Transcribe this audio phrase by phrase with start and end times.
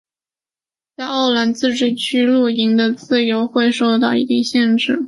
[0.97, 4.99] 在奥兰自治区露营的自由会受到一定的限制。